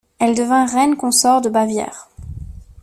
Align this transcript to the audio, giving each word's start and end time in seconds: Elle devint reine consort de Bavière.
Elle 0.17 0.35
devint 0.35 0.65
reine 0.65 0.95
consort 0.97 1.41
de 1.41 1.49
Bavière. 1.49 2.09